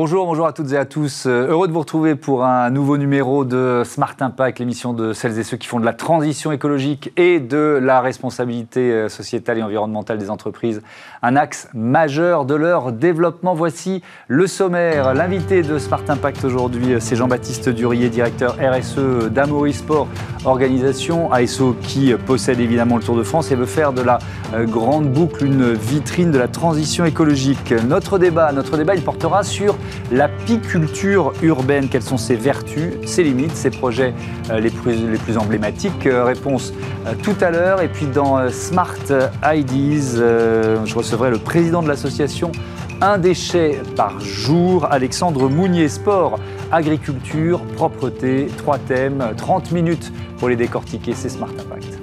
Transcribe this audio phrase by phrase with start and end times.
[0.00, 1.26] Bonjour, bonjour à toutes et à tous.
[1.26, 5.40] Euh, heureux de vous retrouver pour un nouveau numéro de Smart Impact, l'émission de celles
[5.40, 9.62] et ceux qui font de la transition écologique et de la responsabilité euh, sociétale et
[9.64, 10.82] environnementale des entreprises
[11.20, 13.54] un axe majeur de leur développement.
[13.54, 15.14] Voici le sommaire.
[15.14, 20.06] L'invité de Smart Impact aujourd'hui, euh, c'est Jean-Baptiste Durier, directeur RSE d'Amaury Sport,
[20.44, 24.20] organisation ASO qui possède évidemment le Tour de France et veut faire de la
[24.66, 27.74] grande boucle une vitrine de la transition écologique.
[27.88, 29.76] Notre débat, notre débat, il portera sur
[30.10, 31.88] l'apiculture urbaine.
[31.88, 34.14] Quelles sont ses vertus, ses limites, ses projets
[34.50, 36.72] euh, les, plus, emblématiques euh, Réponse
[37.06, 37.80] euh, tout à l'heure.
[37.80, 38.96] Et puis dans Smart
[39.44, 42.52] IDs, je recevrai le président de l'association
[43.00, 45.88] Un déchet par jour, Alexandre Mounier.
[45.88, 46.38] Sport,
[46.72, 51.12] agriculture, propreté, trois thèmes, 30 minutes pour les décortiquer.
[51.14, 51.97] C'est Smart Impact.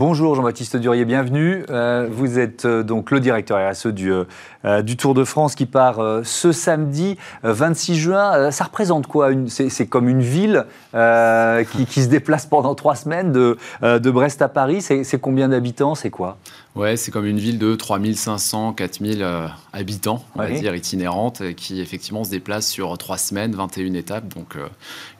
[0.00, 1.62] Bonjour Jean-Baptiste Durier, bienvenue.
[1.68, 5.66] Euh, vous êtes euh, donc le directeur RSE du, euh, du, Tour de France qui
[5.66, 8.50] part ce samedi 26 juin.
[8.50, 14.40] ça représente quoi C'est comme une ville qui, se déplace pendant trois semaines de Brest
[14.40, 14.80] à Paris.
[14.80, 15.94] C'est combien d'habitants?
[15.94, 16.38] C'est quoi?
[16.76, 21.80] Ouais, c'est comme une ville de 3500, 4000 euh, habitants, on va dire, itinérante, qui
[21.80, 24.68] effectivement se déplace sur trois semaines, 21 étapes, donc euh,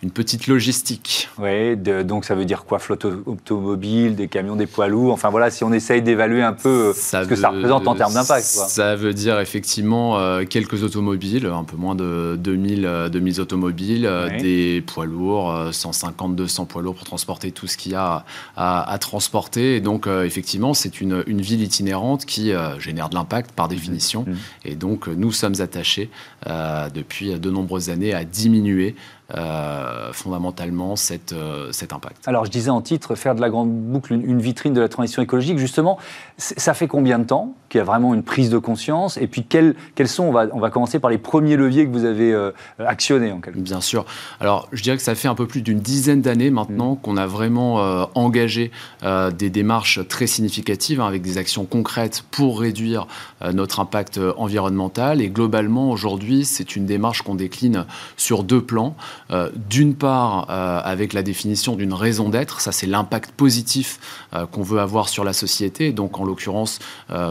[0.04, 1.28] une petite logistique.
[1.38, 2.78] Oui, donc ça veut dire quoi?
[2.78, 6.68] Flotte automobile, des camions, des poids lourds, enfin voilà, si on essaye d'évaluer un peu
[6.68, 8.44] euh, ce que ça représente en termes d'impact.
[8.44, 14.08] Ça veut dire effectivement quelques automobiles, un peu moins de 2000, 2000 automobiles,
[14.40, 18.24] des poids lourds, 150, 200 poids lourds pour transporter tout ce qu'il y a
[18.56, 19.76] à, transporter.
[19.76, 24.22] Et donc effectivement, c'est une une ville itinérante qui euh, génère de l'impact par définition.
[24.22, 24.34] Mmh.
[24.64, 26.10] Et donc, nous sommes attachés
[26.47, 28.94] euh, depuis de nombreuses années à diminuer
[29.36, 32.26] euh, fondamentalement cette, euh, cet impact.
[32.26, 35.22] Alors je disais en titre, faire de la grande boucle une, vitrine de la transition
[35.22, 35.98] écologique, justement,
[36.36, 39.19] ça fait combien de temps qu'il y a vraiment une prise de conscience?
[39.19, 41.92] Et puis quels, quels sont, on va, on va commencer par les premiers leviers que
[41.92, 44.04] vous avez euh, actionnés en quelque Bien sûr.
[44.40, 47.00] Alors je dirais que ça fait un peu plus d'une dizaine d'années maintenant mmh.
[47.00, 47.76] qu'on a vraiment
[48.14, 53.06] engagé des démarches très significatives hein, avec des actions concrètes pour réduire
[53.52, 55.20] notre impact environnemental.
[55.20, 57.86] Et globalement, aujourd'hui, c'est une démarche qu'on décline
[58.16, 58.94] sur deux plans.
[59.31, 64.47] Euh, d'une part, euh, avec la définition d'une raison d'être, ça c'est l'impact positif euh,
[64.47, 65.92] qu'on veut avoir sur la société.
[65.92, 66.78] Donc en l'occurrence,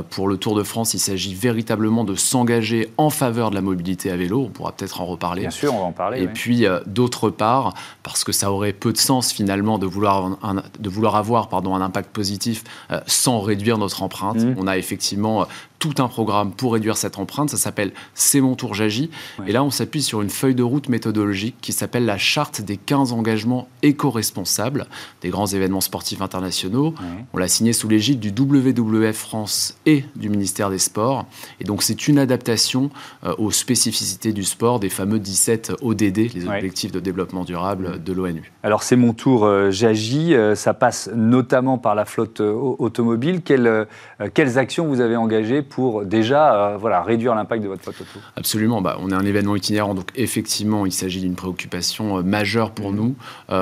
[0.09, 4.11] pour le Tour de France, il s'agit véritablement de s'engager en faveur de la mobilité
[4.11, 4.43] à vélo.
[4.45, 5.41] On pourra peut-être en reparler.
[5.41, 6.21] Bien sûr, on va en parler.
[6.21, 7.73] Et puis d'autre part,
[8.03, 10.37] parce que ça aurait peu de sens finalement de vouloir,
[10.79, 12.63] de vouloir avoir pardon, un impact positif
[13.07, 14.37] sans réduire notre empreinte.
[14.37, 14.55] Mmh.
[14.57, 15.47] On a effectivement
[15.79, 17.49] tout un programme pour réduire cette empreinte.
[17.49, 19.09] Ça s'appelle C'est mon tour, j'agis.
[19.47, 22.77] Et là, on s'appuie sur une feuille de route méthodologique qui s'appelle la charte des
[22.77, 24.85] 15 engagements éco-responsables
[25.21, 26.93] des grands événements sportifs internationaux.
[27.33, 31.25] On l'a signé sous l'égide du WWF France et du ministère des Sports.
[31.59, 32.89] Et donc, c'est une adaptation
[33.23, 38.13] euh, aux spécificités du sport des fameux 17 ODD, les objectifs de développement durable de
[38.13, 38.51] l'ONU.
[38.63, 40.33] Alors, c'est mon tour, euh, j'agis.
[40.33, 43.41] Euh, ça passe notamment par la flotte automobile.
[43.41, 43.87] Quelles,
[44.33, 48.81] quelles actions vous avez engagées pour déjà voilà, réduire l'impact de votre flotte auto Absolument.
[48.81, 52.95] Bah, on est un événement itinérant, donc effectivement, il s'agit d'une préoccupation majeure pour mmh.
[52.95, 53.15] nous.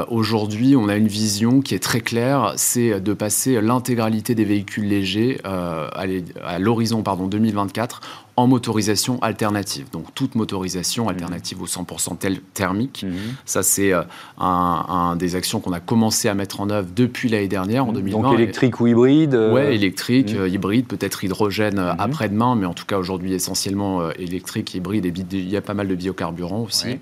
[0.10, 4.88] Aujourd'hui, on a une vision qui est très claire, c'est de passer l'intégralité des véhicules
[4.88, 5.90] légers euh,
[6.44, 8.02] à l'horizon 2024
[8.38, 9.88] en motorisation alternative.
[9.92, 11.10] Donc toute motorisation mmh.
[11.10, 13.04] alternative au 100% thermique.
[13.04, 13.16] Mmh.
[13.46, 14.04] Ça, c'est euh,
[14.38, 18.22] un, des actions qu'on a commencé à mettre en œuvre depuis l'année dernière, en 2020.
[18.22, 20.48] Donc électrique ou hybride euh, Oui, électrique, mmh.
[20.48, 25.58] hybride, peut-être hydrogène après-demain, mais en tout cas aujourd'hui essentiellement électrique, hybride, et il y
[25.58, 27.00] a pas mal de biocarburants aussi.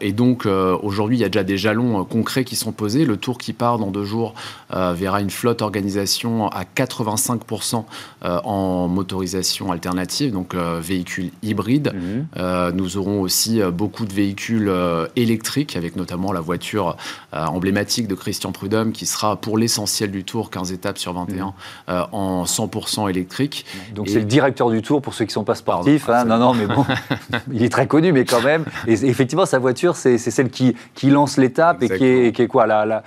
[0.00, 3.04] et donc aujourd'hui, il y a déjà des jalons concrets qui sont posés.
[3.04, 4.32] Le tour qui part dans deux jours
[4.70, 7.84] verra une flotte organisation à 85%
[8.22, 11.92] en motorisation alternative donc euh, véhicules hybrides.
[11.94, 12.26] Mhm.
[12.36, 14.72] Euh, nous aurons aussi euh, beaucoup de véhicules
[15.16, 16.96] électriques, avec notamment la voiture
[17.32, 22.06] emblématique de Christian Prudhomme, qui sera pour l'essentiel du Tour, 15 étapes sur 21, mhm.
[22.12, 23.66] en 100% électrique.
[23.94, 26.08] Donc c'est le directeur du Tour pour ceux qui ne sont pas sportifs.
[26.08, 26.24] Hein.
[26.24, 26.84] non, non, mais bon,
[27.52, 28.64] il est très connu, mais quand même.
[28.86, 32.46] Et effectivement, sa voiture, c'est celle qui, qui lance l'étape et qui est, qui est,
[32.46, 33.02] quoi la, la,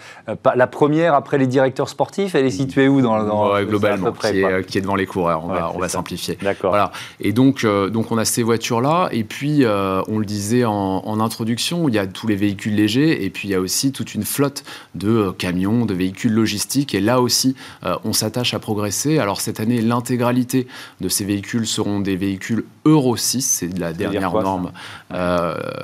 [0.55, 4.65] la, première après les directeurs sportifs Elle est située où dans, dans Globalement, qui, est,
[4.65, 5.43] qui, est, devant les coureurs.
[5.43, 6.37] On va, on va simplifier.
[6.41, 6.71] D'accord.
[6.71, 6.91] Voilà.
[7.19, 9.09] Et donc, euh, donc on a ces voitures-là.
[9.11, 13.23] Et puis, euh, on le disait en, introduction, il y a tous les véhicules légers.
[13.23, 14.63] Et puis, il y a aussi toute une flotte
[14.95, 16.93] de euh, camions, de véhicules logistiques.
[16.93, 17.55] Et là aussi,
[18.03, 19.19] on s'attache à progresser.
[19.19, 20.67] Alors, cette année, l'intégralité
[21.01, 23.41] de ces véhicules seront des véhicules Euro 6.
[23.41, 24.71] C'est la dernière norme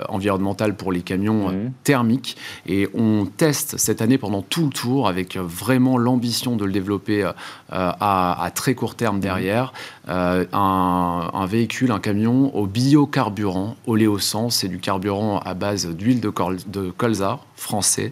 [0.10, 1.72] environnemental pour les camions mmh.
[1.84, 2.38] thermiques.
[2.68, 7.30] Et on teste cette année pendant tout le tour avec vraiment l'ambition de le développer
[7.70, 9.22] à, à, très court terme mmh.
[9.22, 9.74] derrière.
[10.10, 11.11] Euh, un,
[11.46, 18.12] véhicule, un camion au biocarburant, oléosens, c'est du carburant à base d'huile de, colza français,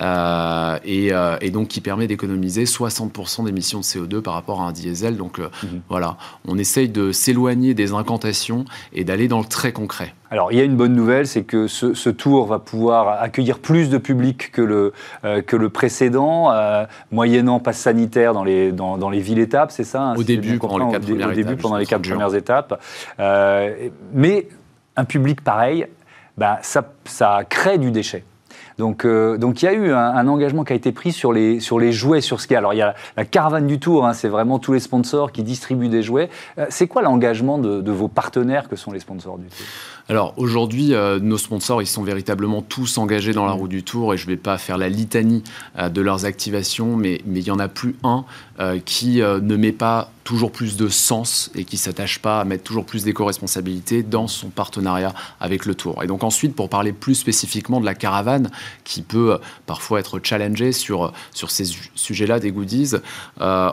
[0.00, 4.72] euh, euh, et, donc qui permet d'économiser 60% d'émissions de CO2 par rapport à un
[4.72, 5.16] diesel.
[5.16, 5.82] Donc mhm.
[5.88, 6.16] voilà,
[6.46, 10.14] on essaye de s'éloigner des incantations et d'aller dans le très concret.
[10.28, 13.90] Alors, il y a une bonne nouvelle, c'est que ce, tour va pouvoir accueillir plus
[13.90, 16.52] de public que le, que le précédent,
[17.12, 20.86] moyennant passe sanitaire dans les, dans, dans les villes-étapes, c'est ça hein, Au début, pendant
[20.86, 22.80] les quatre au début, pendant les quatre premières étapes.
[23.20, 24.48] Euh, mais
[24.96, 25.86] un public pareil,
[26.36, 28.24] bah, ça, ça crée du déchet.
[28.78, 31.60] Donc, euh, donc il y a eu un, engagement qui a été pris sur les,
[31.60, 32.54] sur les jouets sur ski.
[32.54, 35.42] Alors il y a la, caravane du Tour, hein, c'est vraiment tous les sponsors qui
[35.42, 36.28] distribuent des jouets.
[36.58, 39.66] Euh, c'est quoi l'engagement de, de, vos partenaires que sont les sponsors du Tour?
[40.08, 44.14] Alors aujourd'hui, euh, nos sponsors, ils sont véritablement tous engagés dans la roue du Tour
[44.14, 45.42] et je ne vais pas faire la litanie
[45.78, 48.24] euh, de leurs activations, mais il n'y en a plus un
[48.60, 52.64] euh, qui ne met pas toujours plus de sens et qui s'attache pas à mettre
[52.64, 56.02] toujours plus d'éco-responsabilité dans son partenariat avec le Tour.
[56.02, 58.50] Et donc ensuite, pour parler plus spécifiquement de la caravane,
[58.82, 61.64] qui peut parfois être challengée sur, sur ces
[61.94, 62.94] sujets-là des goodies,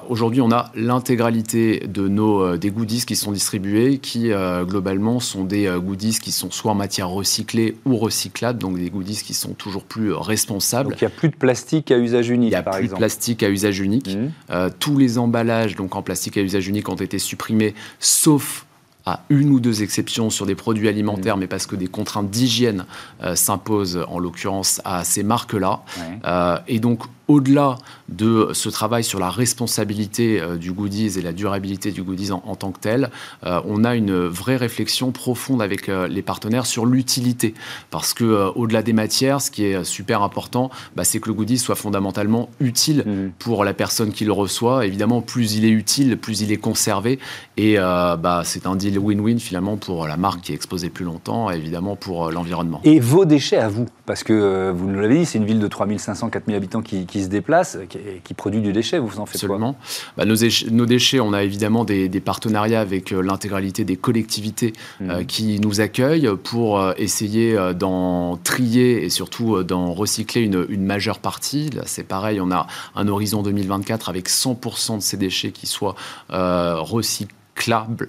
[0.09, 4.29] aujourd'hui on a l'intégralité de des goodies qui sont distribués, qui
[4.67, 9.21] globalement sont des goodies qui sont soit en matière recyclée ou recyclable, donc des goodies
[9.25, 10.91] qui sont toujours plus responsables.
[10.91, 12.93] Donc il n'y a plus de plastique à usage unique, Il n'y a plus de
[12.93, 14.15] plastique à usage unique.
[14.15, 14.31] Mmh.
[14.51, 18.65] Euh, tous les emballages donc en plastique à usage unique ont été supprimés, sauf
[19.05, 21.41] à une ou deux exceptions sur des produits alimentaires, mmh.
[21.41, 22.85] mais parce que des contraintes d'hygiène
[23.21, 25.81] euh, s'imposent en l'occurrence à ces marques-là.
[26.23, 27.77] Euh, et donc au-delà
[28.09, 32.55] de ce travail sur la responsabilité euh, du goodies et la durabilité du goodies en,
[32.55, 33.09] tant que tel,
[33.43, 37.53] euh, on a une vraie réflexion profonde avec euh, les partenaires sur l'utilité.
[37.89, 41.57] Parce que au-delà des matières, ce qui est super important, bah, c'est que le goodies
[41.57, 43.31] soit fondamentalement utile mmh.
[43.39, 44.85] pour la personne qui le reçoit.
[44.85, 47.19] Évidemment, plus il est utile, plus il est conservé.
[47.57, 51.51] Et bah, c'est un deal win-win finalement pour la marque qui est exposée plus longtemps,
[51.51, 52.81] et évidemment pour l'environnement.
[52.83, 53.87] Et vos déchets à vous?
[54.05, 57.22] Parce que vous nous l'avez dit, c'est une ville de 3500, 4000 habitants qui qui
[57.23, 58.99] se déplace, qui, qui, produit du déchet.
[58.99, 59.75] Vous en faites Absolument.
[60.17, 60.35] Bah, nos,
[60.71, 65.25] nos, déchets, on a évidemment des, partenariats avec euh, l'intégralité des collectivités euh, mmh.
[65.25, 71.19] qui nous accueillent pour euh, essayer d'en trier et surtout d'en recycler une, une, majeure
[71.19, 71.69] partie.
[71.69, 75.95] Là, c'est pareil, on a un horizon 2024 avec 100% de ces déchets qui soient
[76.29, 77.35] recyclés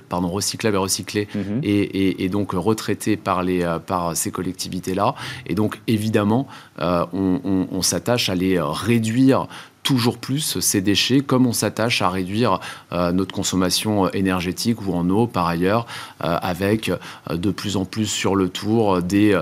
[0.08, 1.60] pardon, recyclable et recyclé mhm.
[1.62, 5.14] et, donc retraité par, les, euh, par ces collectivités-là.
[5.46, 6.46] Et donc évidemment,
[6.80, 9.46] euh, on, on s'attache à les réduire
[9.84, 12.58] toujours plus ces déchets, comme on s'attache à réduire
[12.92, 15.86] euh, notre consommation énergétique ou en eau par ailleurs,
[16.24, 19.38] euh, avec euh, de plus en plus sur le tour des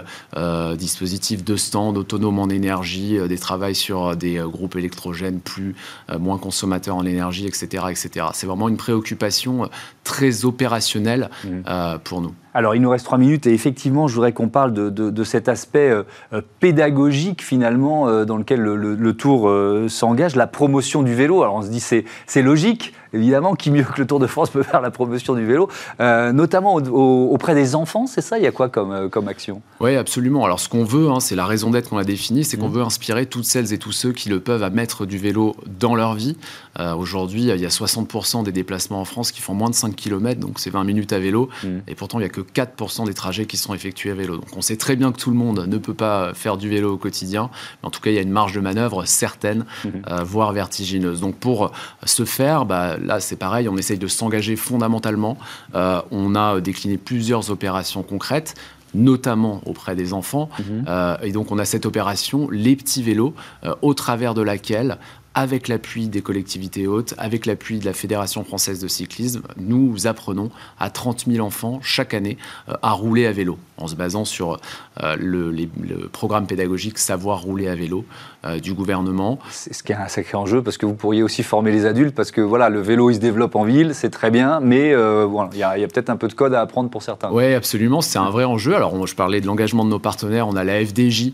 [0.76, 5.76] dispositifs de stand autonomes en énergie, des travails sur des groupes électrogènes plus
[6.18, 8.26] moins consommateurs en énergie, etc., etc.
[8.34, 9.70] C'est vraiment une préoccupation
[10.02, 11.98] très opérationnelle mmh.
[12.02, 12.34] pour nous.
[12.54, 15.88] Alors, il nous reste trois minutes et effectivement, je voudrais qu'on parle de, cet aspect
[15.88, 16.02] euh,
[16.32, 19.50] euh, pédagogique finalement euh, dans lequel le, Tour
[19.88, 21.42] s'engage, la promotion du vélo.
[21.42, 24.62] Alors, on se dit c'est logique, évidemment, qui mieux que le Tour de France peut
[24.62, 25.68] faire la promotion du vélo,
[25.98, 29.62] notamment auprès des enfants, c'est ça Il y a quoi comme, comme action?
[29.80, 30.44] Oui, absolument.
[30.44, 32.74] Alors, ce qu'on veut, hein, c'est la raison d'être qu'on a définie, c'est qu'on mmh.
[32.74, 35.94] veut inspirer toutes celles et tous ceux qui le peuvent à mettre du vélo dans
[35.94, 36.36] leur vie.
[36.78, 40.40] Aujourd'hui, il y a 60% des déplacements en France qui font moins de 5 km,
[40.40, 41.68] donc c'est 20 minutes à vélo, mmh.
[41.88, 44.36] et pourtant, il n'y a que 4% des trajets qui sont effectués à vélo.
[44.36, 46.94] Donc on sait très bien que tout le monde ne peut pas faire du vélo
[46.94, 47.50] au quotidien,
[47.82, 50.02] mais en tout cas il y a une marge de manœuvre certaine, mhm.
[50.10, 51.20] euh, voire vertigineuse.
[51.20, 51.72] Donc pour
[52.04, 55.36] ce faire, bah, là c'est pareil, on essaye de s'engager fondamentalement.
[55.74, 58.54] Euh, on a décliné plusieurs opérations concrètes
[58.94, 60.50] notamment auprès des enfants.
[60.58, 60.84] Mhm.
[60.86, 63.34] Euh, et donc on a cette opération, les petits vélos,
[63.80, 64.98] au travers de laquelle
[65.34, 70.50] avec l'appui des collectivités hautes, avec l'appui de la Fédération française de cyclisme, nous apprenons
[70.78, 72.36] à 30 000 enfants chaque année
[72.68, 74.58] euh, à rouler à vélo, en se basant sur
[75.02, 75.66] euh, le,
[76.12, 78.04] programme pédagogique Savoir rouler à vélo
[78.44, 79.38] euh, du gouvernement.
[79.50, 82.14] C'est ce qui est un sacré enjeu, parce que vous pourriez aussi former les adultes,
[82.14, 85.50] parce que voilà, le vélo, il se développe en ville, c'est très bien, mais voilà,
[85.52, 87.30] il y a, peut-être un peu de code à apprendre pour certains.
[87.30, 88.76] Oui, absolument, c'est un vrai enjeu.
[88.76, 91.32] Alors, je parlais de l'engagement de nos partenaires, on a la FDJ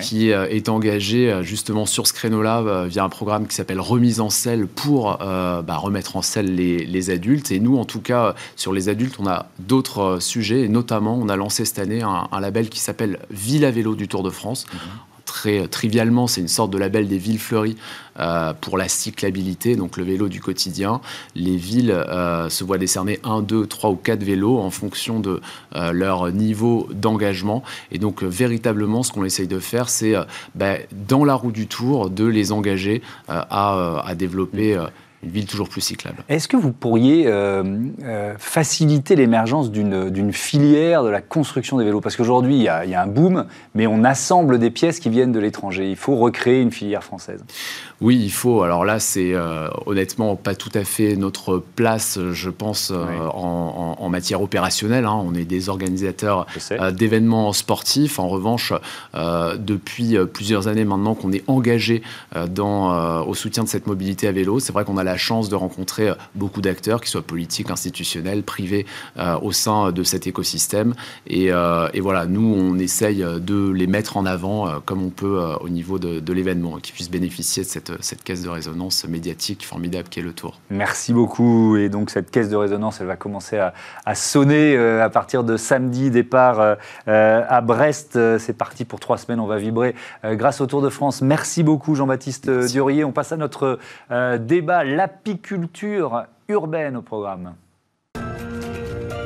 [0.00, 4.66] qui est engagée justement sur ce créneau-là via un programme qui s'appelle Remise en selle
[4.66, 7.50] pour euh, bah, remettre en selle les, adultes.
[7.50, 10.62] Et nous, en tout cas, sur les adultes, on a d'autres euh, sujets.
[10.62, 14.08] Et notamment, on a lancé cette année un, label qui s'appelle Ville à vélo du
[14.08, 14.66] Tour de France.
[14.72, 14.80] Mhm
[15.30, 17.76] très trivialement, c'est une sorte de label des villes fleuries
[18.60, 21.00] pour la cyclabilité, donc le vélo du quotidien.
[21.34, 22.04] Les villes
[22.50, 25.40] se voient décerner un, deux, trois ou quatre vélos en fonction de
[25.74, 27.62] leur niveau d'engagement.
[27.92, 30.14] Et donc, véritablement, ce qu'on essaye de faire, c'est
[30.54, 30.74] bah,
[31.08, 34.78] dans la roue du tour de les engager à, développer
[35.22, 36.24] une ville toujours plus cyclable.
[36.30, 37.62] Est-ce que vous pourriez euh,
[38.04, 42.00] euh, faciliter l'émergence d'une filière de la construction des vélos?
[42.00, 45.38] Parce qu'aujourd'hui, il y, a un boom, mais on assemble des pièces qui viennent de
[45.38, 45.90] l'étranger.
[45.90, 47.44] Il faut recréer une filière française.
[48.00, 48.62] Oui, il faut.
[48.62, 54.42] Alors là, c'est euh, honnêtement pas tout à fait notre place, je pense, en, matière
[54.42, 55.04] opérationnelle.
[55.04, 55.22] Hein.
[55.24, 56.46] On est des organisateurs
[56.92, 58.18] d'événements sportifs.
[58.18, 58.72] En revanche,
[59.14, 62.02] depuis plusieurs années maintenant qu'on est engagé
[62.48, 65.56] dans, au soutien de cette mobilité à vélo, c'est vrai qu'on a la chance de
[65.56, 68.86] rencontrer euh, beaucoup d'acteurs, qu'ils soient politiques, institutionnels, privés,
[69.18, 70.94] euh, au sein de cet écosystème.
[71.30, 75.68] Euh, et, voilà, nous, on essaye de les mettre en avant comme on peut au
[75.68, 80.20] niveau de, l'événement, qu'ils puissent bénéficier de cette, cette caisse de résonance médiatique formidable qui
[80.20, 80.60] est le Tour.
[80.70, 81.76] Merci beaucoup.
[81.76, 86.10] Et donc, cette caisse de résonance, elle va commencer à, sonner à partir de samedi,
[86.10, 86.76] départ
[87.06, 88.18] à Brest.
[88.38, 89.40] C'est parti pour trois semaines.
[89.40, 91.22] On va vibrer grâce au Tour de France.
[91.22, 93.04] Merci beaucoup, Jean-Baptiste Durier.
[93.04, 93.78] On passe à notre
[94.38, 97.54] débat l'apiculture urbaine au programme.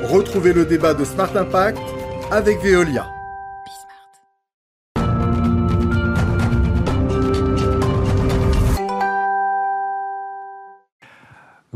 [0.03, 1.77] Retrouvez le débat de Smart Impact
[2.31, 3.14] avec Veolia.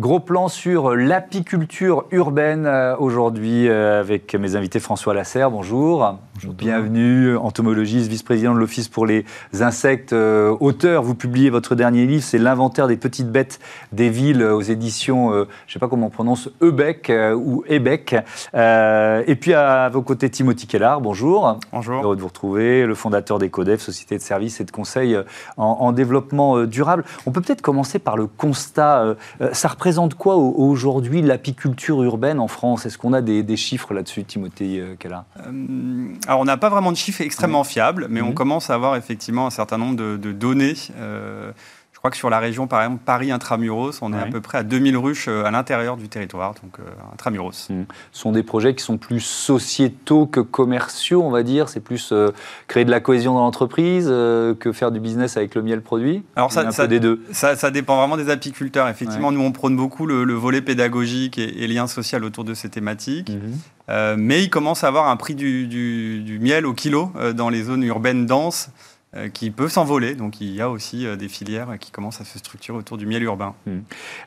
[0.09, 6.17] Gros plan sur l'apiculture urbaine euh, aujourd'hui euh, avec mes invités François Lasserre, bonjour.
[6.33, 9.23] bonjour Bienvenue, entomologiste, vice-président de l'Office pour les
[9.59, 11.03] insectes, euh, auteur.
[11.03, 13.59] Vous publiez votre dernier livre, c'est L'inventaire des petites bêtes
[13.91, 18.15] des villes aux éditions, je ne sais pas comment on prononce, Ebec ou Ebec.
[18.55, 21.59] et puis à vos côtés, Timothy Kellar, bonjour.
[21.71, 22.01] Bonjour.
[22.01, 25.15] Heureux de vous retrouver, le fondateur d'Ecodef, société de services et de conseils
[25.57, 27.03] en, en développement durable.
[27.27, 29.15] On peut peut-être commencer par le constat.
[29.51, 32.85] ça représente représente quoi aujourd'hui l'apiculture urbaine en France?
[32.85, 36.97] Est-ce qu'on a des, chiffres là-dessus, Timothée euh, euh, Alors, on n'a pas vraiment de
[36.97, 38.33] chiffres extrêmement fiables, mais on mhm.
[38.33, 40.75] commence à avoir effectivement un certain nombre de, données.
[40.97, 41.51] Euh,
[41.99, 44.57] je crois que sur la région, par exemple, Paris intramuros, on est à peu près
[44.57, 47.67] à 2000 ruches euh, à l'intérieur du territoire, donc euh, intramuros.
[47.69, 47.83] Hmm.
[48.13, 51.67] Ce sont des projets qui sont plus sociétaux que commerciaux, on va dire.
[51.67, 52.29] C'est plus euh,
[52.69, 56.23] créer de la cohésion dans l'entreprise que faire du business avec le miel produit.
[56.37, 57.21] Alors ça, ça, des deux.
[57.33, 58.87] Ça, dépend vraiment des apiculteurs.
[58.87, 63.29] Effectivement, nous on prône beaucoup le, volet pédagogique et, lien social autour de ces thématiques.
[63.29, 64.15] Mhm.
[64.15, 67.83] mais il commence à avoir un prix du, du miel au kilo dans les zones
[67.83, 68.69] urbaines denses.
[69.15, 70.13] Euh, qui peuvent s'envoler.
[70.13, 73.07] Donc il y a aussi euh, des filières qui commencent à se structurer autour du
[73.07, 73.55] miel urbain.
[73.65, 73.79] Hmm.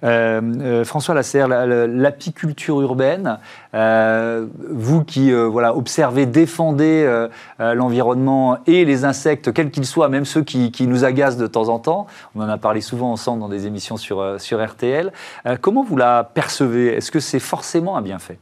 [0.02, 3.38] Euh, François Lasserre, l'apiculture urbaine,
[3.72, 7.28] vous qui voilà, observez, défendez
[7.60, 11.68] l'environnement et les insectes, quels qu'ils soient, même ceux qui, qui, nous agacent de temps
[11.68, 15.12] en temps, on en a parlé souvent ensemble dans des émissions sur, sur RTL,
[15.60, 16.88] comment vous la percevez?
[16.88, 18.38] Est-ce que c'est forcément un bienfait?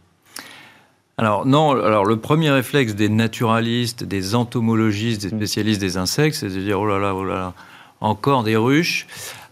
[1.18, 6.48] Alors non, alors le premier réflexe des naturalistes, des entomologistes, des spécialistes des insectes, c'est
[6.48, 7.54] de dire oh là là, oh là là,
[8.00, 9.06] encore des ruches,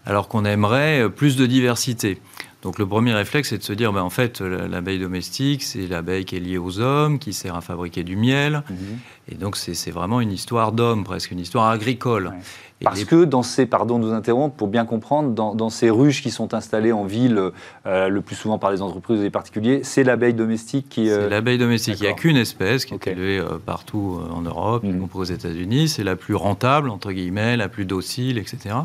[0.05, 2.19] alors qu'on aimerait plus de diversité.
[2.61, 6.25] Donc le premier réflexe, c'est de se dire, ben, en fait, l'abeille domestique, c'est l'abeille
[6.25, 8.63] qui est liée aux hommes, qui sert à fabriquer du miel.
[8.69, 8.77] Mhm.
[9.31, 12.33] Et donc c'est vraiment une histoire d'homme, presque une histoire agricole.
[12.83, 16.31] Parce que dans ces, pardon de vous interrompre, pour bien comprendre, dans, ces ruches qui
[16.31, 17.51] sont installées en ville,
[17.85, 21.09] euh, le plus souvent par les entreprises ou les particuliers, c'est l'abeille domestique qui...
[21.09, 21.99] Euh, c'est l'abeille domestique.
[21.99, 25.23] Il n'y a qu'une espèce qui est élevée euh, partout en Europe, y compris aux
[25.25, 25.89] États-Unis.
[25.89, 28.75] C'est la plus rentable, entre guillemets, la plus docile, etc.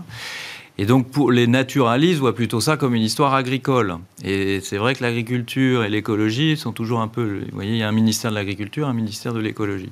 [0.76, 3.97] Et donc, pour les naturalistes voient plutôt ça comme une histoire agricole.
[4.25, 7.40] Et c'est vrai que l'agriculture et l'écologie sont toujours un peu.
[7.49, 9.90] Vous voyez, il y a un ministère de l'agriculture, un ministère de l'écologie.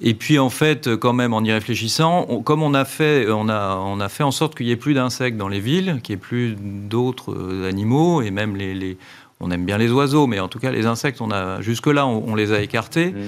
[0.00, 3.76] Et puis en fait, quand même, en y réfléchissant, comme on a fait, on a,
[3.76, 6.18] on a fait en sorte qu'il n'y ait plus d'insectes dans les villes, qu'il n'y
[6.18, 8.96] ait plus d'autres euh, animaux, et même les,
[9.38, 12.06] on aime bien les oiseaux, mais en tout cas les insectes, on a jusque là,
[12.06, 13.12] on, les a écartés.
[13.12, 13.20] Mmh.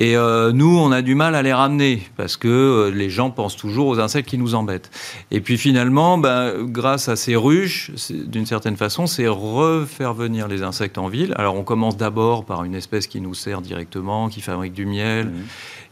[0.00, 3.30] Et euh, nous, on a du mal à les ramener parce que euh, les gens
[3.30, 4.90] pensent toujours aux insectes qui nous embêtent.
[5.32, 10.62] Et puis finalement, ben, grâce à ces ruches, d'une certaine façon, c'est refaire venir les
[10.62, 11.34] insectes en ville.
[11.36, 15.26] Alors on commence d'abord par une espèce qui nous sert directement, qui fabrique du miel.
[15.26, 15.44] Mmh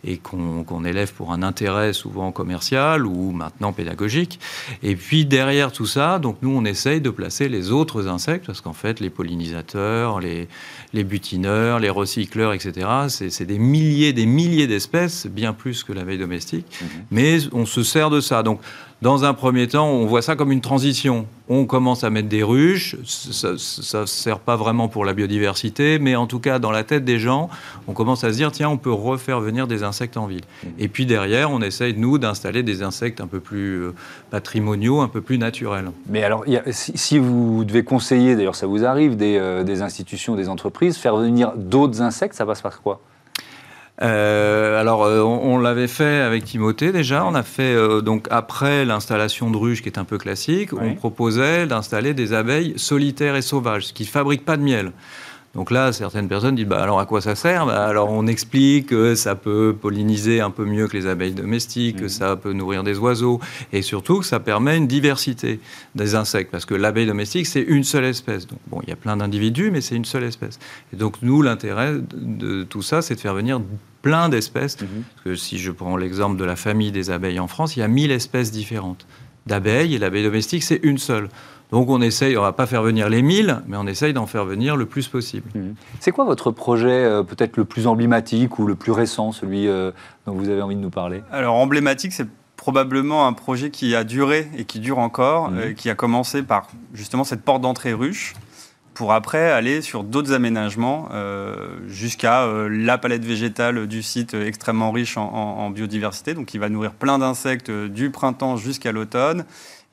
[0.07, 4.41] et qu'on élève pour un intérêt souvent commercial ou maintenant pédagogique.
[4.83, 8.61] Et puis derrière tout ça, donc nous on essaye de placer les autres insectes parce
[8.61, 10.49] qu'en fait les pollinisateurs, les,
[10.93, 12.87] les butineurs, les recycleurs, etc.
[13.09, 16.89] C'est des milliers des milliers d'espèces, bien plus que l'abeille domestique, mhm.
[17.11, 18.43] mais on se sert de ça.
[18.43, 18.61] Donc,
[19.03, 21.27] dans un premier temps, on voit ça comme une transition.
[21.49, 26.17] On commence à mettre des ruches, ça ne sert pas vraiment pour la biodiversité, mais
[26.17, 27.51] en tout cas, dans la tête des gens,
[27.89, 30.45] on commence à se dire, tiens, on peut refaire venir des insectes en ville.
[30.79, 33.95] Et puis derrière, on essaye, nous, d'installer des insectes un peu plus euh,
[34.31, 35.91] patrimoniaux, un peu plus naturels.
[36.09, 40.49] Mais alors, si, vous devez conseiller, d'ailleurs ça vous arrive, des, euh, des institutions, des
[40.49, 43.01] entreprises, faire venir d'autres insectes, ça passe par quoi?
[44.03, 47.25] Euh, alors, euh, on, l'avait fait avec Timothée déjà.
[47.25, 50.95] On a fait euh, donc après l'installation de ruches, qui est un peu classique, on
[50.95, 54.93] proposait d'installer des abeilles solitaires et sauvages, qui fabriquent pas de miel.
[55.57, 57.65] Donc là, certaines personnes disent bah, alors à quoi ça sert?
[57.65, 61.97] Bah, Alors on explique que ça peut polliniser un peu mieux que les abeilles domestiques,
[61.97, 62.09] que mhm.
[62.11, 63.41] ça peut nourrir des oiseaux
[63.73, 65.59] et surtout que ça permet une diversité
[65.95, 68.47] des insectes parce que l'abeille domestique, c'est une seule espèce.
[68.47, 70.59] Donc bon, il y a plein d'individus, mais c'est une seule espèce.
[70.93, 73.63] Et donc nous, l'intérêt de tout ça, c'est de faire venir
[74.03, 74.79] plein d'espèces.
[74.79, 74.89] Mhm.
[75.15, 77.83] Parce que si je prends l'exemple de la famille des abeilles en France, il y
[77.83, 79.07] a 1000 espèces différentes
[79.47, 81.31] d'abeilles et l'abeille domestique, c'est une seule.
[81.71, 84.45] Donc on essaye, on va pas faire venir les 1000, mais on essaye d'en faire
[84.45, 85.49] venir le plus possible.
[85.55, 85.75] Mhm.
[86.01, 89.91] C'est quoi votre projet euh, peut-être le plus emblématique ou le plus récent, celui euh,
[90.27, 91.23] dont vous avez envie de nous parler?
[91.33, 95.59] Alors emblématique, c'est probablement un projet qui a duré et qui dure encore, mhm.
[95.59, 98.35] euh, qui a commencé par justement cette porte d'entrée ruche,
[98.95, 101.11] pour après aller sur d'autres aménagements
[101.87, 106.93] jusqu'à la palette végétale du site extrêmement riche en, en, biodiversité, donc qui va nourrir
[106.93, 109.45] plein d'insectes du printemps jusqu'à l'automne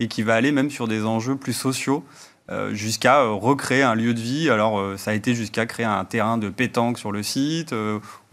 [0.03, 2.03] et qui va aller même sur des enjeux plus sociaux.
[2.51, 4.49] Euh, jusqu'à euh, recréer un lieu de vie.
[4.49, 7.73] Alors, euh, ça a été jusqu'à créer un terrain de pétanque sur le site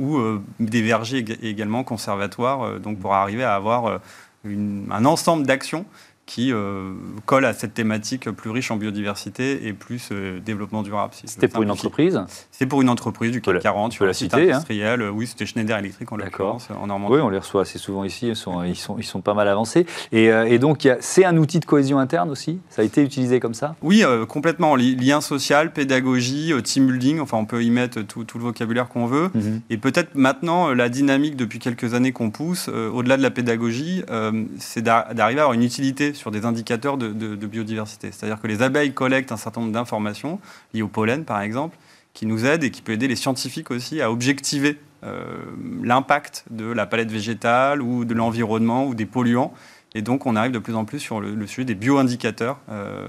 [0.00, 0.18] ou
[0.58, 4.00] des vergers également conservatoires, donc pour arriver à avoir
[4.44, 5.84] un ensemble d'actions
[6.30, 6.92] qui euh,
[7.26, 11.12] colle à cette thématique plus riche en biodiversité et plus euh, développement durable.
[11.24, 12.22] c'était pour une entreprise
[12.52, 14.54] C'est pour une entreprise du CAC 40, sur la cité, hein.
[14.54, 15.10] industriel.
[15.12, 17.14] Oui, c'était Schneider Electric en l'occurrence en Normandie.
[17.14, 19.48] Oui, on les reçoit assez souvent ici, ils sont, ils sont, ils sont pas mal
[19.48, 19.86] avancés.
[20.12, 22.60] Et, euh, et donc, c'est un outil de cohésion interne aussi?
[22.68, 23.74] Ça a été utilisé comme ça?
[23.82, 24.76] Oui, complètement.
[24.76, 29.06] Lien social, pédagogie, team building, enfin on peut y mettre tout, tout le vocabulaire qu'on
[29.06, 29.30] veut.
[29.34, 29.62] Mhm.
[29.68, 34.04] Et peut-être maintenant, la dynamique depuis quelques années qu'on pousse, au-delà de la pédagogie,
[34.60, 38.12] c'est d'arriver à avoir une utilité sur des indicateurs de, biodiversité.
[38.12, 40.38] C'est-à-dire que les abeilles collectent un certain nombre d'informations,
[40.74, 41.76] liées au pollen par exemple,
[42.14, 45.24] qui nous aident et qui peut aider les scientifiques aussi à objectiver euh,
[45.82, 49.52] l'impact de la palette végétale ou de l'environnement ou des polluants.
[49.94, 53.08] Et donc, on arrive de plus en plus sur le, sujet des bioindicateurs euh,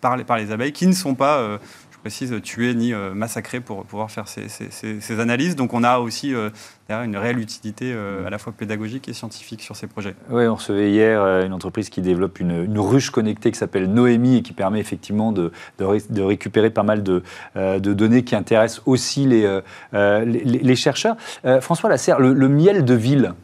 [0.00, 1.58] par, les, abeilles qui ne sont pas euh,
[2.00, 5.56] précise, tuer ni euh, massacrer pour pouvoir faire ces, analyses.
[5.56, 6.50] Donc on a aussi euh,
[6.88, 10.14] une réelle utilité euh, à la fois pédagogique et scientifique sur ces projets.
[10.30, 14.42] Oui, on recevait hier une entreprise qui développe une, ruche connectée qui s'appelle Noémie et
[14.42, 17.22] qui permet effectivement de, de, récupérer pas mal de,
[17.54, 19.60] de, données qui intéressent aussi les,
[19.92, 21.16] les, chercheurs.
[21.60, 23.34] François Lasserre, le miel de ville,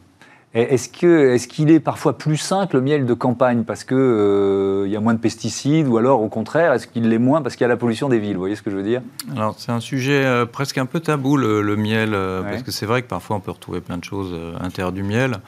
[0.53, 4.87] est-ce qu'il est, est, parfois plus sain que le miel de campagne parce qu'il euh,
[4.87, 7.63] y a moins de pesticides ou alors au contraire, est-ce qu'il l'est moins parce qu'il
[7.63, 8.33] y a la pollution des villes?
[8.33, 9.01] Vous voyez ce que je veux dire?
[9.35, 12.85] Alors c'est un sujet euh, presque un peu tabou le, miel, euh, parce que c'est
[12.85, 15.39] vrai que parfois on peut retrouver plein de choses à l'intérieur du miel.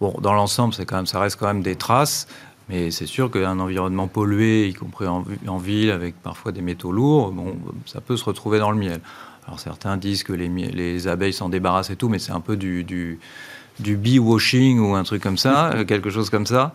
[0.00, 2.28] Bon, dans l'ensemble, quand même, ça reste quand même des traces.
[2.68, 7.32] Mais c'est sûr qu'un environnement pollué, y compris en, ville, avec parfois des métaux lourds,
[7.32, 9.00] bon, ça peut se retrouver dans le miel.
[9.46, 12.58] Alors certains disent que les, les abeilles s'en débarrassent et tout, mais c'est un peu
[12.58, 13.18] du, du
[13.80, 16.72] du bee-washing ou un truc comme ça, quelque chose comme ça.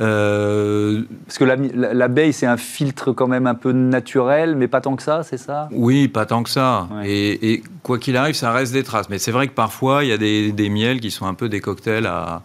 [0.00, 4.96] Euh, Parce que l'abeille, c'est un filtre quand même un peu naturel, mais pas tant
[4.96, 5.68] que ça, c'est ça?
[5.72, 6.88] Oui, pas tant que ça.
[7.04, 9.08] Et, quoi qu'il arrive, ça reste des traces.
[9.08, 11.60] Mais c'est vrai que parfois, il y a des, miels qui sont un peu des
[11.60, 12.42] cocktails à,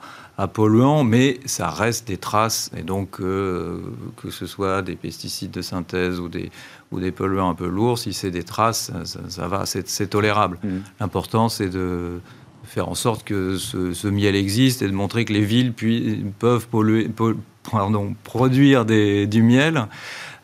[0.54, 2.70] polluants, mais ça reste des traces.
[2.78, 3.80] Et donc, euh,
[4.22, 6.52] que ce soit des pesticides de synthèse ou des,
[6.91, 8.91] ou des polluants un peu lourds, si c'est des traces,
[9.30, 10.60] ça, va, c'est tolérable.
[10.62, 10.70] Mmh.
[11.00, 12.20] L'important, c'est de
[12.65, 15.73] faire en sorte que ce, miel existe et de montrer que les villes
[16.39, 16.67] peuvent
[18.23, 19.88] produire du miel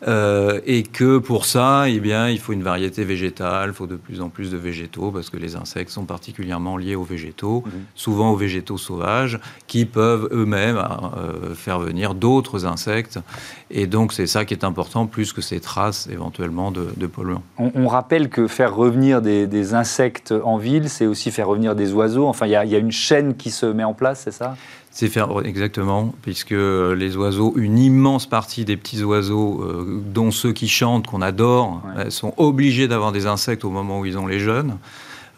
[0.08, 3.96] euh, et que pour ça, eh bien, il faut une variété végétale, il faut de
[3.96, 7.72] plus en plus de végétaux, parce que les insectes sont particulièrement liés aux végétaux, mhm.
[7.94, 13.20] souvent aux végétaux sauvages, qui peuvent eux-mêmes euh, faire venir d'autres insectes.
[13.70, 17.42] Et donc, c'est ça qui est important, plus que ces traces éventuellement de, polluants.
[17.58, 22.26] On, rappelle que faire revenir des, insectes en ville, c'est aussi faire revenir des oiseaux.
[22.26, 24.56] Enfin, il y, y, a une chaîne qui se met en place, c'est ça?
[24.94, 30.52] C'est faire exactement, puisque les oiseaux, une immense partie des petits oiseaux, euh, dont ceux
[30.52, 34.26] qui chantent, qu'on adore, euh, sont obligés d'avoir des insectes au moment où ils ont
[34.26, 34.78] les jeunes.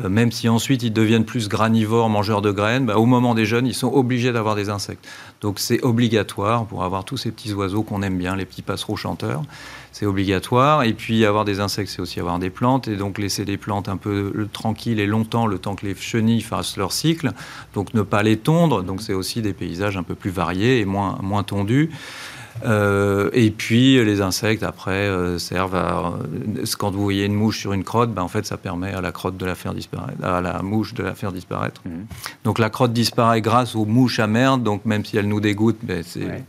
[0.02, 3.46] euh, même si ensuite ils deviennent plus granivores, mangeurs de graines, bah, au moment des
[3.46, 5.06] jeunes, ils sont obligés d'avoir des insectes.
[5.40, 8.96] Donc c'est obligatoire pour avoir tous ces petits oiseaux qu'on aime bien, les petits passereaux
[8.96, 9.42] chanteurs.
[9.92, 10.82] C'est obligatoire.
[10.82, 12.88] Et puis avoir des insectes, c'est aussi avoir des plantes.
[12.88, 16.40] Et donc laisser des plantes un peu tranquilles et longtemps, le temps que les chenilles
[16.40, 17.32] fassent leur cycle.
[17.74, 18.82] Donc ne pas les tondre.
[18.82, 21.90] Donc c'est aussi des paysages un peu plus variés et moins, moins tondus.
[22.64, 26.14] Euh, et puis les insectes après euh, servent à
[26.56, 29.00] euh, quand vous voyez une mouche sur une crotte, ben, en fait ça permet à
[29.00, 31.82] la crotte de la faire disparaître, à la mouche de la faire disparaître.
[31.84, 32.06] Mhm.
[32.44, 34.62] Donc la crotte disparaît grâce aux mouches à merde.
[34.62, 36.44] Donc même si elles nous dégoûtent, ben, c'est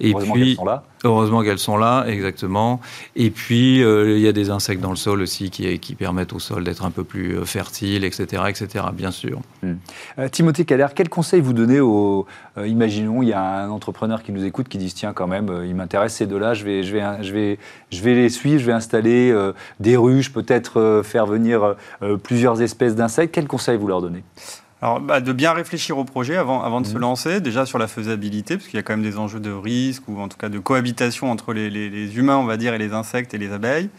[0.00, 0.82] et puis, là.
[1.04, 2.80] Heureusement qu'elles sont là, exactement.
[3.16, 6.32] Et puis, euh, il y a des insectes dans le sol aussi qui, qui permettent
[6.32, 9.40] au sol d'être un peu plus euh, fertile, etc., etc., bien sûr.
[9.62, 9.74] Hmm.
[10.20, 12.26] Euh, Timothée Keller, quel conseil vous donnez aux...
[12.64, 15.74] imaginons, il y a un entrepreneur qui nous écoute qui dit, tiens, quand même, il
[15.74, 17.58] m'intéresse ces deux-là, je vais, je, vais, je, vais,
[17.90, 19.34] je vais les suivre, je vais installer
[19.80, 21.74] des ruches, peut-être faire venir
[22.22, 23.34] plusieurs espèces d'insectes.
[23.34, 24.22] Quel conseil vous leur donnez?
[24.82, 27.02] Alors, bah, de bien réfléchir au projet avant, avant de se mhm.
[27.02, 30.08] lancer, déjà sur la faisabilité, parce qu'il y a quand même des enjeux de risque
[30.08, 32.92] ou en tout cas de cohabitation entre les, les, humains, on va dire, et les
[32.92, 33.90] insectes et les abeilles.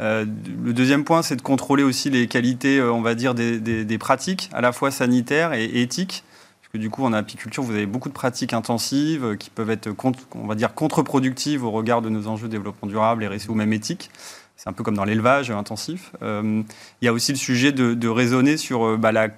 [0.00, 0.26] Euh,
[0.64, 3.98] le deuxième point, c'est de contrôler aussi les qualités, euh, on va dire, des, des,
[3.98, 6.24] pratiques, à la fois sanitaires et, éthiques.
[6.60, 9.70] Parce que du coup, en apiculture, vous avez beaucoup de pratiques intensives euh, qui peuvent
[9.70, 9.90] être,
[10.34, 13.72] on va dire, contre-productives au regard de nos enjeux de développement durable et ou même
[13.72, 14.10] éthiques.
[14.56, 16.12] C'est un peu comme dans l'élevage intensif.
[16.20, 16.64] il
[17.00, 19.28] y a aussi le sujet de, de raisonner sur bah, la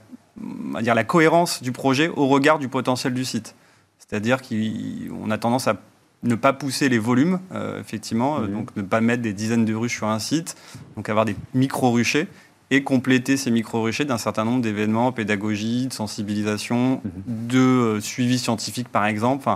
[0.80, 3.54] dire, la cohérence du projet au regard du potentiel du site.
[3.98, 5.76] C'est-à-dire qu'on a tendance à
[6.22, 9.74] ne pas pousser les volumes, euh, effectivement, euh, donc ne pas mettre des dizaines de
[9.74, 10.56] ruches sur un site,
[10.96, 12.26] donc avoir des micro-ruchers
[12.70, 17.46] et compléter ces micro-ruchers d'un certain nombre d'événements, pédagogie, de sensibilisation, mhm.
[17.48, 19.48] de euh, suivi scientifique par exemple,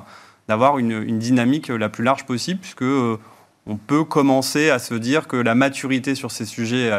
[0.47, 5.37] d'avoir une, dynamique la plus large possible, puisque on peut commencer à se dire que
[5.37, 6.91] la maturité sur ces sujets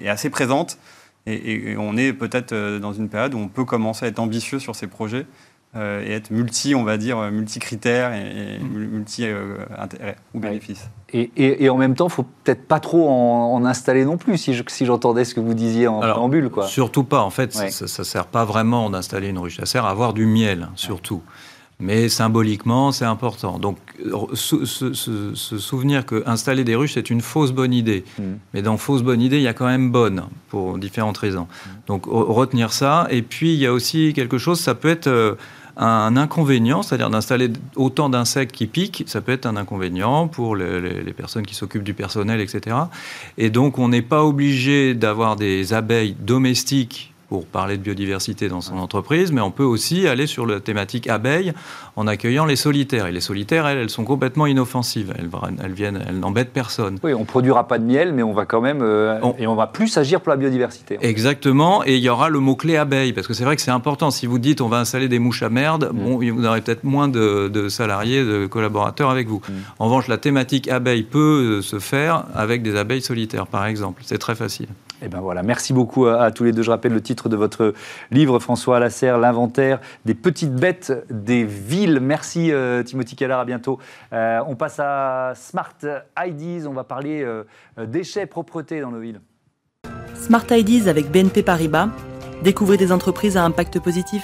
[0.00, 0.78] est assez présente
[1.26, 4.58] et, on est peut-être euh, dans une période où on peut commencer à être ambitieux
[4.58, 5.26] sur ces projets
[5.76, 8.88] euh, et être multi, on va dire, euh, multi-critères et, mm.
[8.90, 10.90] multi-intérêts ou bénéfices.
[11.14, 15.24] Et, en même temps, il faut peut-être pas trop en, installer non plus, si, j'entendais
[15.24, 16.48] ce que vous disiez en préambule.
[16.50, 16.66] Quoi.
[16.66, 17.20] Surtout pas.
[17.20, 19.58] En fait, ça ne sert pas vraiment d'installer une ruche.
[19.58, 21.22] Ça sert à avoir du miel, surtout
[21.82, 23.58] mais symboliquement, c'est important.
[23.58, 23.76] Donc,
[24.34, 24.64] se,
[25.58, 28.04] souvenir que installer des ruches, c'est une fausse bonne idée.
[28.18, 28.22] Mm.
[28.54, 31.42] Mais dans fausse bonne idée, il y a quand même bonne, pour différentes raisons.
[31.42, 31.70] Mm.
[31.88, 33.08] Donc, retenir ça.
[33.10, 35.34] Et puis, il y a aussi quelque chose, ça peut être euh,
[35.76, 41.02] un inconvénient, c'est-à-dire d'installer autant d'insectes qui piquent, ça peut être un inconvénient pour les,
[41.02, 42.76] les personnes qui s'occupent du personnel, etc.
[43.38, 48.60] Et donc, on n'est pas obligé d'avoir des abeilles domestiques pour parler de biodiversité dans
[48.60, 51.54] son entreprise, mais on peut aussi aller sur la thématique abeilles
[51.96, 53.06] en accueillant les solitaires.
[53.06, 55.14] Et les solitaires, elles, elles sont complètement inoffensives.
[55.18, 55.30] Elles,
[55.64, 56.98] elles viennent, elles n'embêtent personne.
[57.02, 59.66] Oui, on produira pas de miel, mais on va quand même euh, et on va
[59.66, 60.98] plus agir pour la biodiversité.
[61.00, 61.82] Exactement.
[61.86, 64.10] Et il y aura le mot clé abeille, parce que c'est vrai que c'est important.
[64.10, 66.04] Si vous dites on va installer des mouches à merde, mm.
[66.04, 69.40] bon, vous aurez peut-être moins de, salariés, de collaborateurs avec vous.
[69.48, 69.52] Mm.
[69.78, 74.02] En revanche, la thématique abeille peut euh, se faire avec des abeilles solitaires, par exemple.
[74.04, 74.68] C'est très facile.
[75.04, 76.62] Eh ben voilà, merci beaucoup à, tous les deux.
[76.62, 77.74] Je rappelle le titre de votre
[78.12, 81.98] livre, François Lasserre, L'inventaire des petites bêtes des villes.
[82.00, 83.80] Merci euh, Timothy Keller, à bientôt.
[84.12, 85.74] Euh, on passe à Smart
[86.24, 87.42] IDs, on va parler euh,
[87.84, 89.20] déchets, propreté dans nos villes.
[90.14, 91.88] Smart IDs avec BNP Paribas.
[92.44, 94.22] Découvrez des entreprises à impact positif.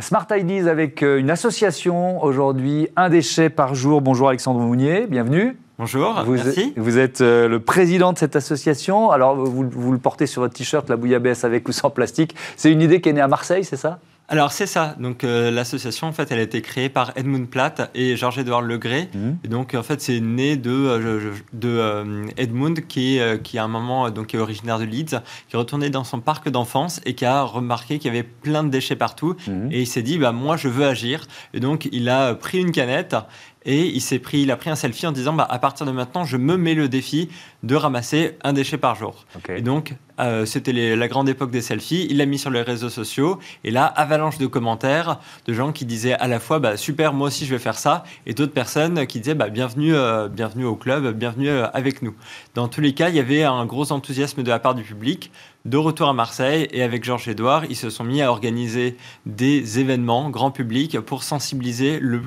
[0.00, 4.00] Smart IDs avec euh, une association aujourd'hui, un déchet par jour.
[4.00, 5.54] Bonjour Alexandre Mounier, bienvenue.
[5.78, 6.60] Bonjour, vous merci.
[6.60, 9.10] Êtes, vous êtes euh, le président de cette association.
[9.10, 12.34] Alors, vous, vous le portez sur votre t-shirt, la bouillabaisse avec ou sans plastique.
[12.56, 13.98] C'est une idée qui est née à Marseille, c'est ça?
[14.32, 14.96] Alors c'est ça.
[14.98, 19.10] Donc euh, l'association en fait, elle a été créée par Edmund Platt et Georges-Édouard Legré.
[19.14, 19.36] Mhm.
[19.44, 23.64] Et donc en fait, c'est né de, euh, de euh, Edmund qui est qui à
[23.64, 27.14] un moment donc est originaire de Leeds, qui est retourné dans son parc d'enfance et
[27.14, 29.36] qui a remarqué qu'il y avait plein de déchets partout.
[29.46, 29.68] Mhm.
[29.70, 31.26] Et il s'est dit bah moi je veux agir.
[31.52, 33.14] Et donc il a pris une canette
[33.64, 35.92] et il s'est pris, il a pris un selfie en disant bah, à partir de
[35.92, 37.28] maintenant, je me mets le défi
[37.62, 39.24] de ramasser un déchet par jour.
[39.48, 42.06] Et donc, euh, c'était la grande époque des selfies.
[42.10, 43.38] Il l'a mis sur les réseaux sociaux.
[43.64, 47.28] Et là, avalanche de commentaires de gens qui disaient à la fois bah, super, moi
[47.28, 50.76] aussi je vais faire ça, et d'autres personnes qui disaient bah, bienvenue, euh, bienvenue au
[50.76, 52.14] club, bienvenue euh, avec nous.
[52.54, 55.30] Dans tous les cas, il y avait un gros enthousiasme de la part du public.
[55.64, 58.96] De retour à Marseille et avec Georges Edouard, ils se sont mis à organiser
[59.26, 62.20] des événements grand public pour sensibiliser le,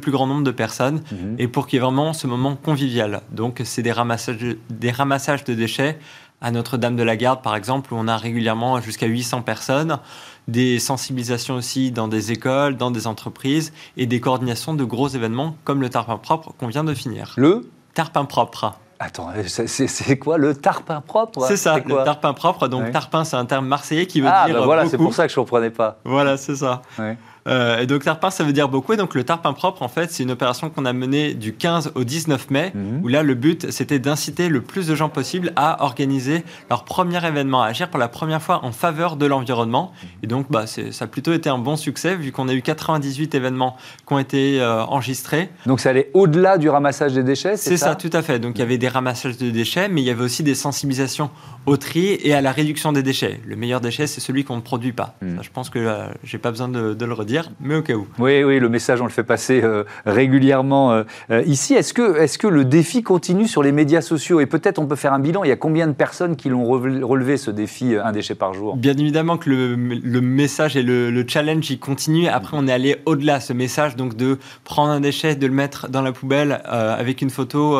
[0.00, 1.36] plus grand nombre de personnes mhm.
[1.38, 3.20] et pour qu'il y ait vraiment ce moment convivial.
[3.30, 4.38] Donc, c'est des ramassages,
[4.70, 5.98] des ramassages de déchets
[6.40, 9.98] à Notre-Dame de la Garde, par exemple, où on a régulièrement jusqu'à 800 personnes,
[10.46, 15.56] des sensibilisations aussi dans des écoles, dans des entreprises, et des coordinations de gros événements
[15.64, 17.34] comme le tarpin propre qu'on vient de finir.
[17.36, 18.74] Le Tarpin propre.
[19.00, 22.66] Attends, c'est quoi le tarpin propre C'est ça, le tarpin propre.
[22.66, 24.56] Donc tarpin, c'est un terme marseillais qui veut ah, dire.
[24.60, 25.98] Ah, voilà, c'est pour ça que je ne comprenais pas.
[26.04, 26.82] Voilà, c'est ça.
[26.98, 27.16] Ouais.
[27.48, 28.92] Euh, et donc tarpin, ça veut dire beaucoup.
[28.92, 31.92] Et donc le tarpin propre, en fait, c'est une opération qu'on a menée du 15
[31.94, 33.00] au 19 mai, mhm.
[33.02, 37.24] où là, le but, c'était d'inciter le plus de gens possible à organiser leur premier
[37.26, 39.92] événement, à agir pour la première fois en faveur de l'environnement.
[39.92, 40.08] Mhm.
[40.22, 43.34] Et donc, bah, ça a plutôt été un bon succès, vu qu'on a eu 98
[43.34, 45.50] événements qui ont été euh, enregistrés.
[45.66, 48.38] Donc ça allait au-delà du ramassage des déchets, c'est ça C'est ça, tout à fait.
[48.38, 51.30] Donc il y avait des ramassages de déchets, mais il y avait aussi des sensibilisations
[51.66, 53.40] au tri et à la réduction des déchets.
[53.46, 55.16] Le meilleur déchet, c'est celui qu'on ne produit pas.
[55.22, 55.38] Mhm.
[55.42, 58.06] je pense que euh, j'ai pas besoin de, de le redire mais au cas où.
[58.18, 61.74] Oui, oui, le message, on le fait passer euh, régulièrement euh, euh, ici.
[61.74, 64.40] Est-ce que, est que le défi continue sur les médias sociaux?
[64.40, 65.44] Et peut-être on peut faire un bilan.
[65.44, 68.76] Il y a combien de personnes qui l'ont relevé, ce défi, un déchet par jour?
[68.76, 72.28] Bien évidemment que le, le message et le, le, challenge, il continue.
[72.28, 73.40] Après, on est allé au-delà.
[73.40, 77.30] Ce message, donc de prendre un déchet, de le mettre dans la poubelle avec une
[77.30, 77.78] photo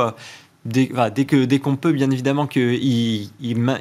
[0.68, 3.31] dès, dès que dès qu'on peut, bien évidemment qu'il il,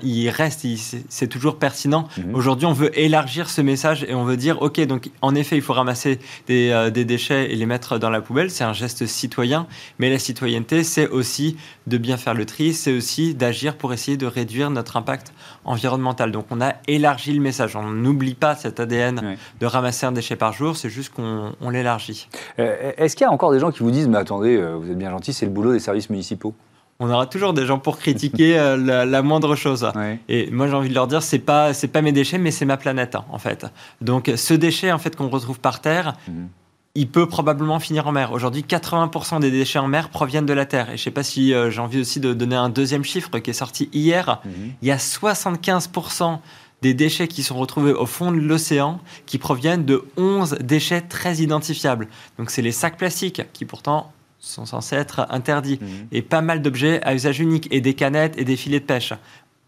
[0.04, 0.66] il, reste,
[1.10, 2.08] c'est toujours pertinent.
[2.18, 2.36] Mhm.
[2.36, 5.62] Aujourd'hui, on veut élargir ce message et on veut dire, ok, donc en effet, il
[5.62, 8.50] faut ramasser des, euh, des déchets et les mettre dans la poubelle.
[8.50, 9.68] C'est un geste citoyen,
[10.00, 14.18] mais la citoyenneté, c'est aussi de bien faire le tri, c'est aussi d'agir pour essayer
[14.18, 15.34] de réduire notre impact
[15.66, 16.32] environnemental.
[16.32, 17.76] Donc, on a élargi le message.
[17.76, 22.30] On n'oublie pas cet ADN de ramasser un déchet par jour, c'est juste qu'on l'élargit.
[22.60, 24.90] Euh, est-ce qu'il y a encore des gens qui vous disent, mais attendez, euh, vous
[24.90, 26.54] êtes bien gentil, c'est le boulot des services municipaux?
[27.00, 29.90] On aura toujours des gens pour critiquer euh, la, moindre chose.
[30.30, 32.66] Et moi, j'ai envie de leur dire, c'est pas, c'est pas mes déchets, mais c'est
[32.66, 33.66] ma planète, hein, en fait.
[34.02, 36.48] Donc, ce déchet, en fait, qu'on retrouve par terre, mhm.
[36.96, 38.32] il peut probablement finir en mer.
[38.32, 40.90] Aujourd'hui, 80% des déchets en mer proviennent de la terre.
[40.90, 43.52] Et je sais pas si euh, j'ai envie aussi de donner un deuxième chiffre qui
[43.52, 44.42] est sorti hier.
[44.46, 44.52] Mhm.
[44.82, 46.40] Il y a 75%
[46.82, 51.38] des déchets qui sont retrouvés au fond de l'océan qui proviennent de 11 déchets très
[51.38, 52.08] identifiables.
[52.40, 55.80] Donc, c'est les sacs plastiques qui pourtant sont censés être interdits.
[55.82, 56.08] Mhm.
[56.12, 59.14] Et pas mal d'objets à usage unique, et des canettes et des filets de pêche.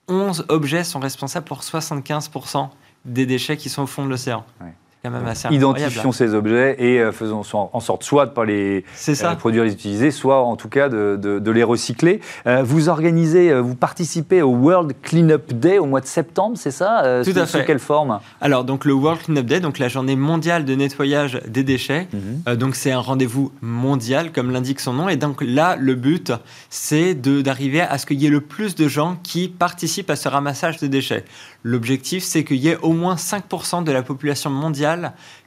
[0.08, 2.70] 11 objets sont responsables pour 75%
[3.06, 4.46] des déchets qui sont au fond de l'océan.
[5.50, 9.64] Identifions ces objets et euh, faisons en sorte soit de ne pas les, euh, produire
[9.64, 12.20] les utiliser, soit en tout cas de, les recycler.
[12.48, 17.22] Euh, vous organisez, vous participez au World Cleanup Day au mois de septembre, c'est ça
[17.24, 17.60] Tout à fait.
[17.60, 18.20] Sous quelle forme?
[18.42, 22.08] Alors, donc le World Cleanup Day, donc la journée mondiale de nettoyage des déchets.
[22.14, 22.56] Mhm.
[22.58, 25.08] donc, c'est un rendez-vous mondial, comme l'indique son nom.
[25.08, 26.34] Et donc là, le but,
[26.70, 30.28] c'est d'arriver à ce qu'il y ait le plus de gens qui participent à ce
[30.28, 31.24] ramassage de déchets.
[31.64, 34.89] L'objectif, c'est qu'il y ait au moins 5% de la population mondiale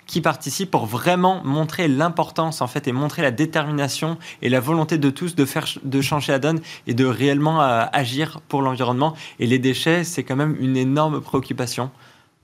[0.07, 4.99] qui participe pour vraiment montrer l'importance en fait et montrer la détermination et la volonté
[4.99, 9.15] de tous de faire de changer la donne et de réellement euh, agir pour l'environnement.
[9.39, 11.91] Et les déchets c'est quand même une énorme préoccupation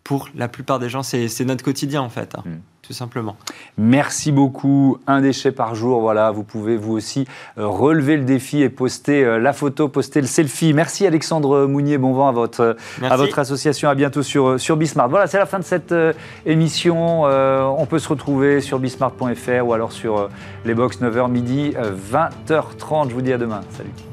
[0.05, 2.37] pour la plupart des gens c'est notre quotidien en fait.
[2.45, 2.57] Mm
[2.89, 3.37] tout simplement.
[3.77, 4.97] Merci beaucoup.
[5.07, 7.27] Un déchet par jour, voilà, vous pouvez vous aussi
[7.59, 10.73] euh, relever le défi et poster euh, la photo, poster le selfie.
[10.73, 15.11] Merci Alexandre Mounier, bon vent à votre, à votre association, à bientôt sur, sur Bismart.
[15.11, 16.15] Voilà, c'est la fin de cette euh,
[16.47, 17.25] émission.
[17.25, 20.31] on peut se retrouver sur bismart.fr ou alors sur
[20.65, 21.75] les box 9h midi,
[22.13, 23.11] 20h30.
[23.11, 23.61] Je vous dis à demain.
[23.77, 24.08] Salut.